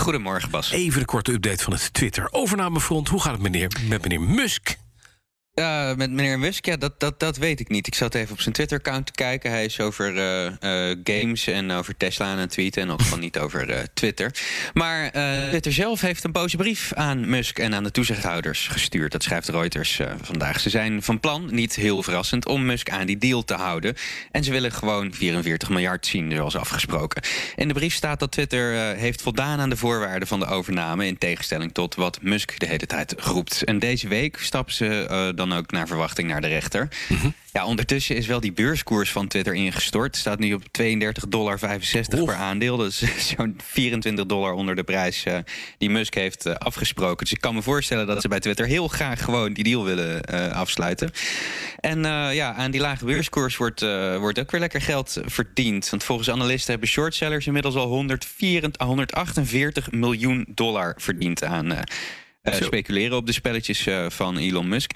[0.00, 0.70] Goedemorgen, Bas.
[0.70, 3.08] Even een korte update van het Twitter-overnamefront.
[3.08, 4.77] Hoe gaat het meneer, met meneer Musk?
[5.96, 7.86] Met meneer Musk, ja, dat, dat, dat weet ik niet.
[7.86, 9.50] Ik zat even op zijn Twitter-account te kijken.
[9.50, 12.82] Hij is over uh, uh, games en over Tesla aan het tweeten...
[12.82, 14.34] en ook van niet over Twitter.
[14.74, 15.10] Maar
[15.48, 19.12] Twitter zelf heeft een boze brief aan Musk en aan de toezichthouders gestuurd.
[19.12, 20.60] Dat schrijft Reuters vandaag.
[20.60, 23.94] Ze zijn van plan, niet heel verrassend, om Musk aan die deal te houden.
[24.30, 27.22] En ze willen gewoon 44 miljard zien, zoals afgesproken.
[27.56, 31.06] In de brief staat dat Twitter heeft voldaan aan de voorwaarden van de overname...
[31.06, 33.64] in tegenstelling tot wat Musk de hele tijd roept.
[33.64, 36.88] En deze week stappen ze dan ook naar verwachting naar de rechter.
[37.08, 37.28] Mhm.
[37.52, 40.16] Ja, ondertussen is wel die beurskoers van Twitter ingestort.
[40.16, 41.58] Staat nu op 32,65 dollar
[42.24, 42.76] per aandeel.
[42.76, 43.02] Dus
[43.36, 45.38] zo'n 24 dollar onder de prijs uh,
[45.78, 47.24] die Musk heeft uh, afgesproken.
[47.24, 50.22] Dus ik kan me voorstellen dat ze bij Twitter heel graag gewoon die deal willen
[50.32, 51.10] uh, afsluiten.
[51.80, 52.02] En
[52.34, 53.80] ja, aan die lage beurskoers wordt,
[54.18, 55.90] wordt ook weer lekker geld verdiend.
[55.90, 61.84] Want volgens analisten hebben shortsellers inmiddels al 144, 148 miljoen dollar verdiend aan
[62.42, 64.90] uh, speculeren op de spelletjes uh, van Elon Musk.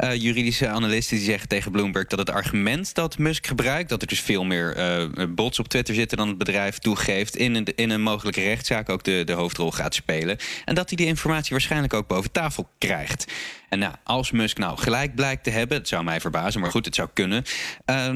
[0.00, 4.08] Uh, juridische analisten die zeggen tegen Bloomberg dat het argument dat Musk gebruikt, dat er
[4.08, 4.76] dus veel meer
[5.34, 9.04] bots op Twitter zitten dan het bedrijf toegeeft, in een, in een mogelijke rechtszaak ook
[9.04, 10.36] de, de hoofdrol gaat spelen.
[10.64, 13.32] En dat hij die informatie waarschijnlijk ook boven tafel krijgt.
[13.68, 16.84] En nou, als Musk nou gelijk blijkt te hebben, het zou mij verbazen, maar goed,
[16.84, 17.44] het zou kunnen,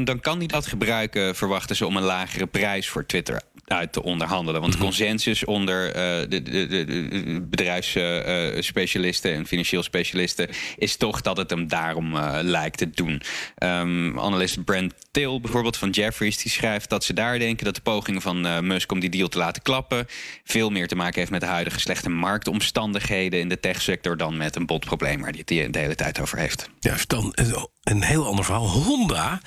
[0.05, 4.03] dan kan hij dat gebruiken, verwachten ze, om een lagere prijs voor Twitter uit te
[4.03, 4.61] onderhandelen.
[4.61, 4.87] Want de mhm.
[4.87, 5.93] consensus onder uh,
[6.29, 12.79] de, de, de, bedrijfsspecialisten en financieel specialisten is toch dat het hem daarom uh, lijkt
[12.79, 13.23] te doen.
[13.59, 17.81] Um, analist Brent Till bijvoorbeeld van Jefferies die schrijft dat ze daar denken dat de
[17.81, 20.07] pogingen van uh, Musk om die deal te laten klappen
[20.45, 24.57] veel meer te maken heeft met de huidige slechte marktomstandigheden in de techsector dan met
[24.57, 26.69] een botprobleem waar hij het de hele tijd over heeft.
[26.81, 27.33] Juist, dan
[27.83, 28.69] een heel ander verhaal.
[28.69, 29.41] Honda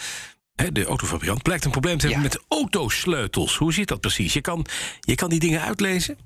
[0.55, 3.57] de autofabrikant, blijkt een probleem te hebben met autosleutels.
[3.57, 4.33] Hoe zit dat precies?
[4.33, 4.66] Je kan,
[4.99, 6.17] je kan die dingen uitlezen?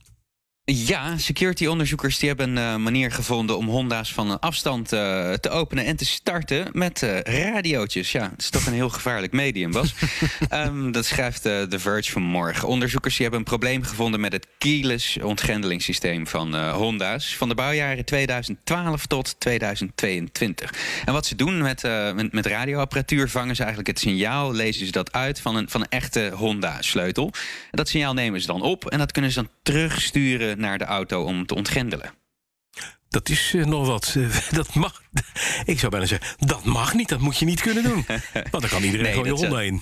[0.71, 5.49] Ja, security-onderzoekers die hebben een uh, manier gevonden om Honda's van een afstand uh, te
[5.49, 8.11] openen en te starten met uh, radiootjes.
[8.11, 9.93] Ja, het is toch een heel gevaarlijk medium, Bas.
[10.53, 12.67] um, dat schrijft The Verge vanmorgen.
[12.67, 18.05] Onderzoekers die hebben een probleem gevonden met het keyless ontgrendelingssysteem van Honda's van de bouwjaren
[18.05, 20.73] 2012 tot 2022.
[21.05, 21.81] En wat ze doen met,
[22.15, 25.81] met, met, radioapparatuur, vangen ze eigenlijk het signaal, lezen ze dat uit van een, van
[25.81, 27.31] een echte Honda-sleutel.
[27.71, 31.23] Dat signaal nemen ze dan op en dat kunnen ze dan terugsturen naar de auto
[31.23, 32.13] om te ontgrendelen.
[33.09, 34.13] Dat is uh, nog wat.
[34.17, 35.01] Uh, dat mag.
[35.65, 37.09] Ik zou bijna zeggen, dat mag niet.
[37.09, 38.05] Dat moet je niet kunnen doen.
[38.51, 39.81] Want dan kan iedereen nee, gewoon je Honda in.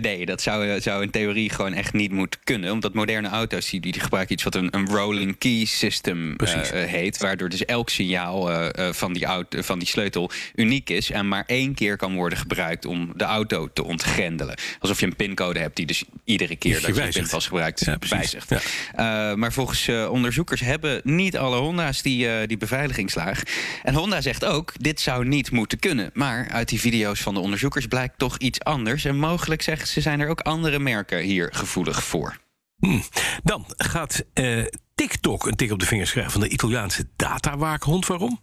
[0.00, 2.72] Nee, dat zou, eh, zou in theorie gewoon echt niet moeten kunnen.
[2.72, 7.18] Omdat moderne auto's die, die gebruiken iets wat een, een rolling key system uh, heet.
[7.18, 11.10] Waardoor dus elk signaal uh, van, die auto, van die sleutel uniek is.
[11.10, 14.54] En maar één keer kan worden gebruikt om de auto te ontgrendelen.
[14.78, 17.98] Alsof je een pincode hebt die dus iedere keer dat je, je pinpas gebruikt ja,
[18.08, 18.50] wijzigt.
[18.94, 19.36] Ja.
[19.36, 23.42] maar volgens onderzoekers hebben niet alle Honda's die, die beveiligingslaag.
[23.82, 26.10] En Honda zegt ook, dit zou niet moeten kunnen.
[26.14, 29.04] Maar uit die video's van de onderzoekers blijkt toch iets anders.
[29.04, 32.40] En mogelijk zeggen ze zijn er ook andere merken hier gevoelig voor.
[32.78, 33.02] Hmm.
[33.42, 38.06] Dan gaat uh, TikTok een tik op de vingers krijgen van de Italiaanse datawaakhond.
[38.06, 38.40] Waarom?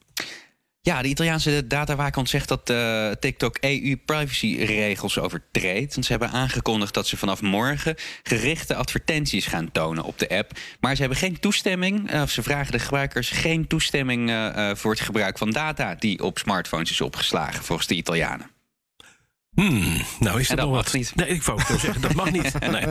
[0.82, 5.96] Ja, de Italiaanse datawaakhond zegt dat uh, TikTok EU-privacyregels overtreedt.
[5.96, 10.52] En ze hebben aangekondigd dat ze vanaf morgen gerichte advertenties gaan tonen op de app.
[10.80, 14.92] Maar ze hebben geen toestemming, uh, of ze vragen de gebruikers geen toestemming uh, voor
[14.92, 18.59] het gebruik van data die op smartphones is opgeslagen, volgens de Italianen.
[19.60, 20.94] Hmm, nou is dat, nog wat.
[20.94, 21.16] Niet.
[21.16, 22.60] Nee, ik wou zeggen, dat mag niet.
[22.60, 22.86] Nee.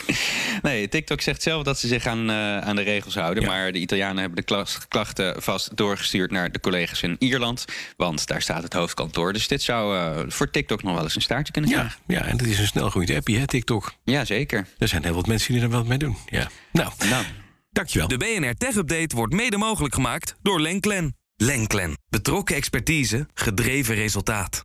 [0.62, 3.44] nee, TikTok zegt zelf dat ze zich aan, uh, aan de regels houden.
[3.44, 7.64] Maar de Italianen hebben de klachten vast doorgestuurd naar de collega's in Ierland.
[7.96, 9.32] Want daar staat het hoofdkantoor.
[9.32, 11.92] Dus dit zou uh, voor TikTok nog wel eens een staartje kunnen zijn.
[12.06, 13.92] Ja, ja en dat is een snelgroeiend appje, hè, TikTok.
[14.04, 14.66] Ja, zeker.
[14.78, 16.16] Er zijn heel wat mensen die er wat mee doen.
[16.26, 16.50] Ja.
[16.72, 17.24] Nou, nou.
[17.70, 18.08] dankjewel.
[18.08, 21.16] De BNR Tech Update wordt mede mogelijk gemaakt door Lenklen.
[21.36, 21.98] Lenklen.
[22.08, 24.64] Betrokken expertise, gedreven resultaat.